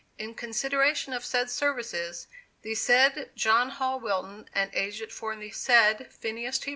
In 0.17 0.33
consideration 0.33 1.13
of 1.13 1.23
said 1.23 1.51
services, 1.51 2.25
the 2.63 2.73
said 2.73 3.29
John 3.35 3.69
Hall 3.69 3.99
Wilton, 3.99 4.49
as 4.51 4.69
agent 4.73 5.11
for 5.11 5.35
the 5.35 5.51
said 5.51 6.11
Phineas 6.11 6.57
T. 6.57 6.69